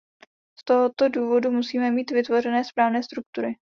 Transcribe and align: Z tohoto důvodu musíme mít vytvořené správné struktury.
Z 0.59 0.63
tohoto 0.63 1.09
důvodu 1.09 1.51
musíme 1.51 1.91
mít 1.91 2.11
vytvořené 2.11 2.63
správné 2.63 3.03
struktury. 3.03 3.55